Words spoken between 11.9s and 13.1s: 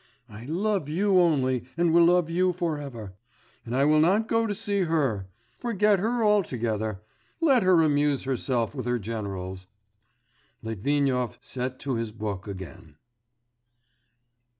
his book again.